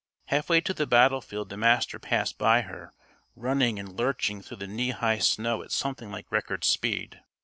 [0.29, 2.91] Halfway to the battlefield the Master passed by her,
[3.35, 7.21] running and lurching through the knee high snow at something like record speed.